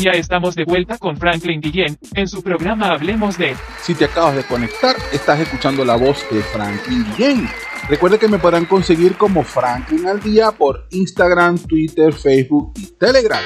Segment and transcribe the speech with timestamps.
[0.00, 3.56] Ya estamos de vuelta con Franklin Guillén en su programa Hablemos de.
[3.82, 7.48] Si te acabas de conectar, estás escuchando la voz de Franklin Guillén.
[7.88, 13.42] Recuerde que me podrán conseguir como Franklin al día por Instagram, Twitter, Facebook y Telegram.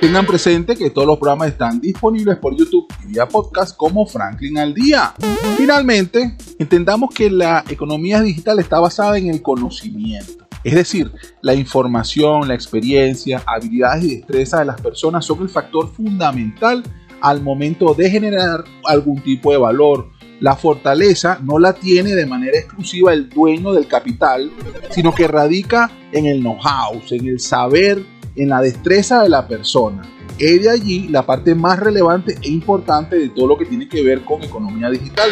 [0.00, 4.56] Tengan presente que todos los programas están disponibles por YouTube y vía podcast como Franklin
[4.56, 5.12] al día.
[5.58, 10.39] Finalmente, entendamos que la economía digital está basada en el conocimiento.
[10.62, 15.88] Es decir, la información, la experiencia, habilidades y destrezas de las personas son el factor
[15.88, 16.82] fundamental
[17.22, 20.08] al momento de generar algún tipo de valor.
[20.40, 24.50] La fortaleza no la tiene de manera exclusiva el dueño del capital,
[24.90, 28.04] sino que radica en el know-how, en el saber,
[28.36, 30.02] en la destreza de la persona.
[30.38, 34.02] Es de allí la parte más relevante e importante de todo lo que tiene que
[34.02, 35.30] ver con economía digital.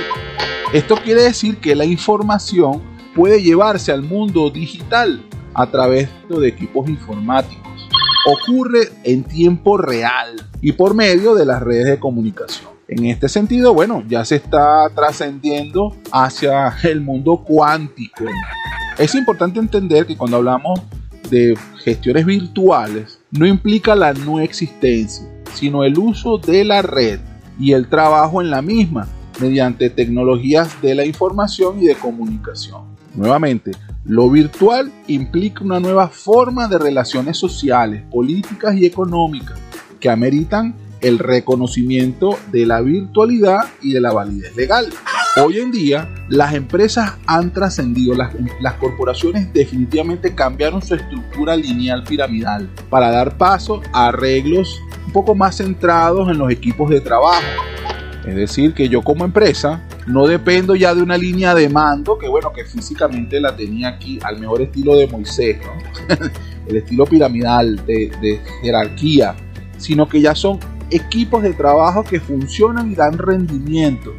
[0.72, 2.83] Esto quiere decir que la información
[3.15, 5.23] puede llevarse al mundo digital
[5.55, 7.89] a través de equipos informáticos.
[8.27, 12.71] Ocurre en tiempo real y por medio de las redes de comunicación.
[12.89, 18.25] En este sentido, bueno, ya se está trascendiendo hacia el mundo cuántico.
[18.97, 20.81] Es importante entender que cuando hablamos
[21.31, 27.20] de gestiones virtuales, no implica la no existencia, sino el uso de la red
[27.59, 29.06] y el trabajo en la misma
[29.41, 32.83] mediante tecnologías de la información y de comunicación.
[33.14, 33.72] Nuevamente,
[34.05, 39.59] lo virtual implica una nueva forma de relaciones sociales, políticas y económicas
[40.00, 44.89] que ameritan el reconocimiento de la virtualidad y de la validez legal.
[45.44, 52.03] Hoy en día, las empresas han trascendido, las, las, corporaciones definitivamente cambiaron su estructura lineal
[52.03, 57.44] piramidal para dar paso a arreglos un poco más centrados en los equipos de trabajo.
[58.29, 62.29] Es decir, que yo como empresa no dependo ya de una línea de mando, que
[62.29, 65.57] bueno, que físicamente la tenía aquí al mejor estilo de Moisés,
[66.69, 69.34] el estilo piramidal de, jerarquía,
[69.79, 74.12] sino que ya son equipos de trabajo que funcionan y dan rendimiento,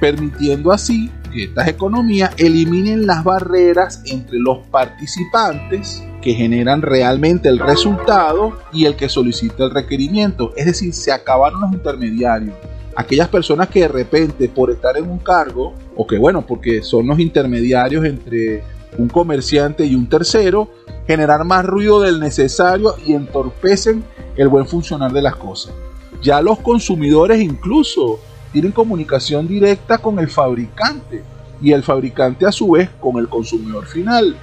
[0.00, 7.60] permitiendo así que estas economías eliminen las barreras entre los participantes que generan realmente el
[7.60, 10.52] resultado y el que solicita el requerimiento.
[10.56, 12.54] Es decir, se acabaron los intermediarios
[12.96, 17.06] aquellas personas que de repente por estar en un cargo, o que bueno, porque son
[17.06, 18.62] los intermediarios entre
[18.98, 20.70] un comerciante y un tercero,
[21.06, 24.04] generar más ruido del necesario y entorpecen
[24.36, 25.74] el buen funcionar de las cosas.
[26.22, 28.20] Ya los consumidores incluso
[28.52, 31.22] tienen comunicación directa con el fabricante
[31.60, 34.36] y el fabricante a su vez con el consumidor final,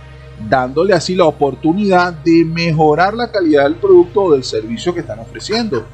[0.50, 5.20] dándole así la oportunidad de mejorar la calidad del producto o del servicio que están
[5.20, 5.86] ofreciendo.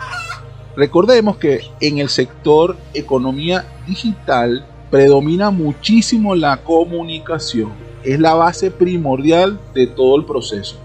[0.78, 7.72] Recordemos que en el sector economía digital predomina muchísimo la comunicación.
[8.04, 10.76] Es la base primordial de todo el proceso.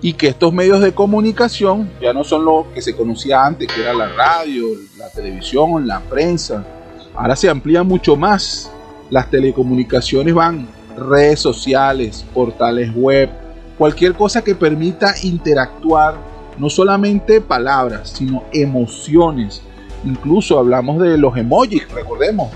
[0.00, 3.80] Y que estos medios de comunicación ya no son lo que se conocía antes, que
[3.80, 4.64] era la radio,
[4.96, 6.64] la televisión, la prensa.
[7.12, 8.70] Ahora se amplía mucho más.
[9.10, 13.28] Las telecomunicaciones van redes sociales, portales web,
[13.76, 16.31] cualquier cosa que permita interactuar
[16.62, 19.62] no solamente palabras, sino emociones.
[20.04, 22.52] Incluso hablamos de los emojis, recordemos,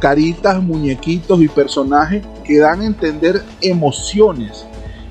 [0.00, 4.66] caritas, muñequitos y personajes que dan a entender emociones,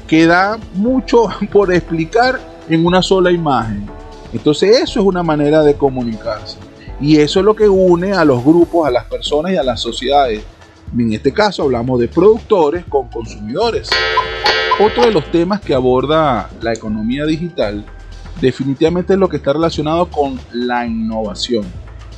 [0.06, 3.88] que da mucho por explicar en una sola imagen.
[4.34, 6.58] Entonces eso es una manera de comunicarse.
[7.00, 9.80] Y eso es lo que une a los grupos, a las personas y a las
[9.80, 10.44] sociedades.
[10.94, 13.90] En este caso hablamos de productores con consumidores.
[14.78, 17.86] Otro de los temas que aborda la economía digital
[18.42, 21.66] definitivamente es lo que está relacionado con la innovación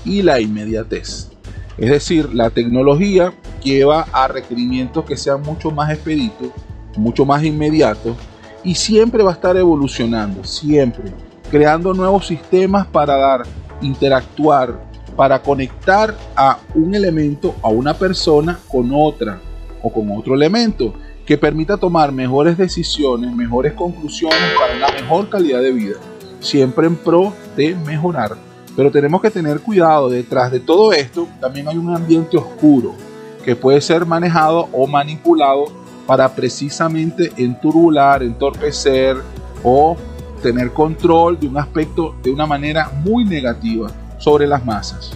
[0.03, 1.29] y la inmediatez.
[1.77, 3.33] Es decir, la tecnología
[3.63, 6.49] lleva a requerimientos que sean mucho más expeditos,
[6.95, 8.15] mucho más inmediatos
[8.63, 11.11] y siempre va a estar evolucionando, siempre,
[11.51, 13.43] creando nuevos sistemas para dar,
[13.81, 14.83] interactuar,
[15.15, 19.39] para conectar a un elemento, a una persona con otra
[19.81, 20.93] o con otro elemento
[21.27, 25.97] que permita tomar mejores decisiones, mejores conclusiones para una mejor calidad de vida,
[26.39, 28.37] siempre en pro de mejorar.
[28.77, 32.95] Pero tenemos que tener cuidado, detrás de todo esto también hay un ambiente oscuro
[33.43, 35.65] que puede ser manejado o manipulado
[36.05, 39.17] para precisamente enturbular, entorpecer
[39.63, 39.97] o
[40.41, 45.11] tener control de un aspecto de una manera muy negativa sobre las masas.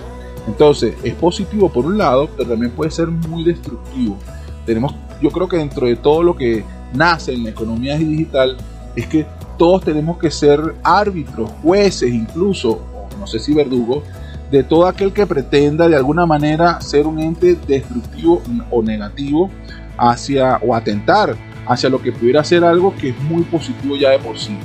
[0.45, 4.17] Entonces, es positivo por un lado, pero también puede ser muy destructivo.
[4.65, 6.63] Tenemos yo creo que dentro de todo lo que
[6.93, 8.57] nace en la economía digital
[8.95, 9.25] es que
[9.57, 12.81] todos tenemos que ser árbitros, jueces incluso,
[13.19, 14.03] no sé si verdugos,
[14.49, 19.49] de todo aquel que pretenda de alguna manera ser un ente destructivo o negativo
[19.97, 21.35] hacia o atentar
[21.65, 24.57] hacia lo que pudiera ser algo que es muy positivo ya de por sí.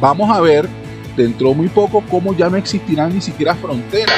[0.00, 0.68] Vamos a ver
[1.16, 4.16] dentro de muy poco cómo ya no existirán ni siquiera fronteras.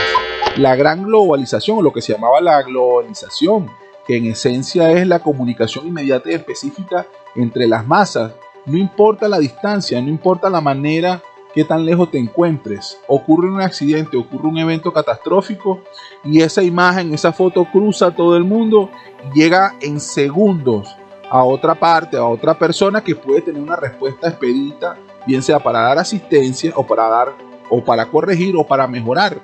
[0.56, 3.69] La gran globalización, o lo que se llamaba la globalización,
[4.07, 8.33] que en esencia es la comunicación inmediata y específica entre las masas.
[8.67, 11.23] No importa la distancia, no importa la manera
[11.55, 12.99] que tan lejos te encuentres.
[13.07, 15.81] Ocurre un accidente, ocurre un evento catastrófico
[16.25, 18.91] y esa imagen, esa foto cruza todo el mundo
[19.25, 20.97] y llega en segundos
[21.31, 24.97] a otra parte, a otra persona que puede tener una respuesta expedita,
[25.27, 27.33] bien sea para dar asistencia o para dar
[27.71, 29.41] o para corregir o para mejorar.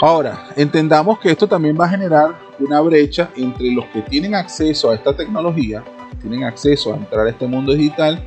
[0.00, 4.90] Ahora, entendamos que esto también va a generar una brecha entre los que tienen acceso
[4.90, 5.84] a esta tecnología,
[6.22, 8.22] tienen acceso a entrar a este mundo digital,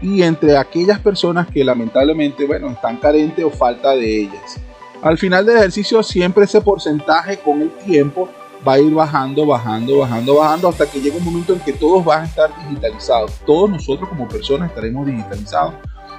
[0.00, 4.60] y entre aquellas personas que lamentablemente, bueno, están carentes o falta de ellas.
[5.02, 8.28] Al final del ejercicio siempre ese porcentaje con el tiempo
[8.66, 12.04] va a ir bajando, bajando, bajando, bajando hasta que llegue un momento en que todos
[12.04, 13.32] van a estar digitalizados.
[13.44, 15.74] Todos nosotros como personas estaremos digitalizados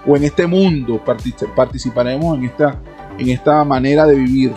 [0.06, 1.01] o en este mundo
[1.56, 2.80] participaremos en esta,
[3.18, 4.53] en esta manera de vivir.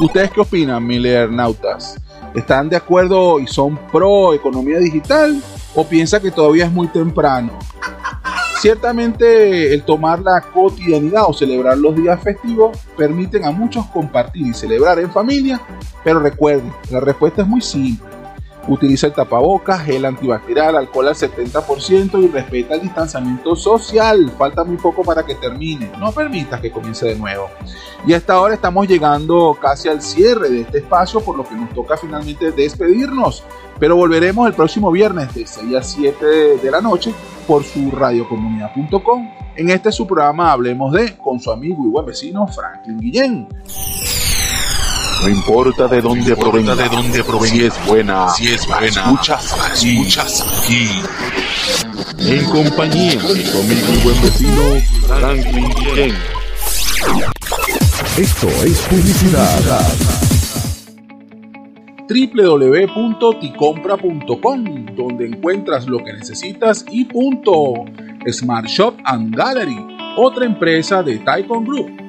[0.00, 0.86] ¿Ustedes qué opinan,
[1.34, 1.96] Nautas?
[2.32, 5.42] ¿Están de acuerdo y son pro economía digital
[5.74, 7.58] o piensa que todavía es muy temprano?
[8.60, 14.54] Ciertamente el tomar la cotidianidad o celebrar los días festivos permiten a muchos compartir y
[14.54, 15.60] celebrar en familia,
[16.04, 18.17] pero recuerden, la respuesta es muy simple.
[18.68, 24.30] Utiliza el tapabocas, gel antibacterial, alcohol al 70% y respeta el distanciamiento social.
[24.36, 25.90] Falta muy poco para que termine.
[25.98, 27.48] No permitas que comience de nuevo.
[28.06, 31.70] Y hasta ahora estamos llegando casi al cierre de este espacio, por lo que nos
[31.70, 33.42] toca finalmente despedirnos.
[33.78, 36.26] Pero volveremos el próximo viernes de 6 a 7
[36.62, 37.14] de la noche
[37.46, 39.30] por su radiocomunidad.com.
[39.56, 43.48] En este su programa Hablemos de con su amigo y buen vecino Franklin Guillén.
[45.20, 49.52] No importa de dónde provenga, de dónde provenga, si es buena, si es buena, escuchas
[49.52, 51.02] aquí, escuchas aquí.
[52.20, 56.14] En compañía de mi amigo y buen vecino Franklin Guillén.
[58.16, 59.82] Esto es publicidad
[62.08, 67.86] www.ticompra.com, donde encuentras lo que necesitas y punto.
[68.30, 69.84] Smart Shop and Gallery,
[70.16, 72.07] otra empresa de Taikon Group